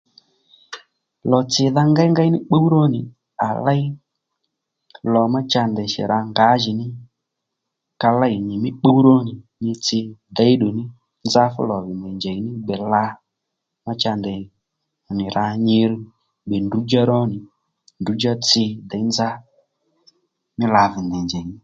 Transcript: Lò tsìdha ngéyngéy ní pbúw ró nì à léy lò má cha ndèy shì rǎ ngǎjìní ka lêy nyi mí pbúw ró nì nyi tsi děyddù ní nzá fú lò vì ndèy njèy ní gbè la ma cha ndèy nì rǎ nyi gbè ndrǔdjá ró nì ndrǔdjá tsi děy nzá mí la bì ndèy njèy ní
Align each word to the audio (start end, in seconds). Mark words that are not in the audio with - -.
Lò 1.29 1.39
tsìdha 1.51 1.83
ngéyngéy 1.91 2.29
ní 2.33 2.39
pbúw 2.45 2.65
ró 2.73 2.83
nì 2.93 3.01
à 3.47 3.47
léy 3.65 3.83
lò 5.13 5.21
má 5.33 5.39
cha 5.51 5.61
ndèy 5.71 5.89
shì 5.93 6.01
rǎ 6.11 6.17
ngǎjìní 6.31 6.85
ka 8.01 8.09
lêy 8.21 8.35
nyi 8.47 8.55
mí 8.63 8.69
pbúw 8.79 8.97
ró 9.07 9.15
nì 9.27 9.33
nyi 9.63 9.73
tsi 9.85 9.99
děyddù 10.35 10.67
ní 10.77 10.83
nzá 11.25 11.43
fú 11.53 11.61
lò 11.69 11.77
vì 11.85 11.91
ndèy 11.97 12.15
njèy 12.17 12.37
ní 12.45 12.51
gbè 12.63 12.75
la 12.91 13.05
ma 13.83 13.93
cha 14.01 14.11
ndèy 14.19 14.41
nì 15.17 15.25
rǎ 15.35 15.45
nyi 15.65 15.77
gbè 16.47 16.57
ndrǔdjá 16.63 17.01
ró 17.11 17.19
nì 17.31 17.37
ndrǔdjá 18.01 18.31
tsi 18.45 18.63
děy 18.89 19.03
nzá 19.09 19.29
mí 20.57 20.65
la 20.73 20.83
bì 20.93 20.99
ndèy 21.07 21.23
njèy 21.27 21.45
ní 21.49 21.55